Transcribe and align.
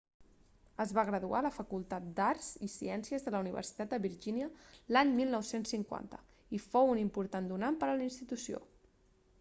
es 0.83 0.93
va 0.97 1.03
graduar 1.09 1.41
a 1.41 1.45
la 1.45 1.51
facultat 1.57 2.07
d'arts 2.19 2.47
i 2.67 2.69
ciències 2.77 3.27
de 3.27 3.35
la 3.35 3.43
universitat 3.45 3.93
de 3.93 4.01
virgínia 4.07 4.49
l'any 4.97 5.13
1950 5.21 6.23
i 6.61 6.65
fou 6.67 6.93
un 6.97 7.05
important 7.07 7.53
donant 7.55 7.81
per 7.85 7.91
a 7.93 7.97
la 8.03 8.11
institució 8.11 8.67